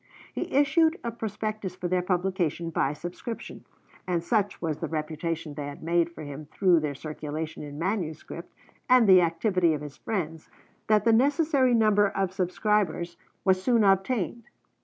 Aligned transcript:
He 0.33 0.51
issued 0.51 0.97
a 1.03 1.11
prospectus 1.11 1.75
for 1.75 1.87
their 1.87 2.01
publication 2.01 2.71
by 2.71 2.93
subscription; 2.93 3.65
and 4.07 4.23
such 4.23 4.59
was 4.59 4.79
the 4.79 4.87
reputation 4.87 5.53
they 5.53 5.67
had 5.67 5.83
made 5.83 6.09
for 6.09 6.23
him 6.23 6.47
through 6.47 6.79
their 6.79 6.95
circulation 6.95 7.61
in 7.61 7.77
manuscript, 7.77 8.51
and 8.89 9.07
the 9.07 9.21
activity 9.21 9.75
of 9.75 9.81
his 9.81 9.97
friends, 9.97 10.49
that 10.87 11.05
the 11.05 11.13
necessary 11.13 11.75
number 11.75 12.09
of 12.09 12.33
subscribers 12.33 13.15
was 13.45 13.61
soon 13.61 13.83
obtained. 13.83 14.45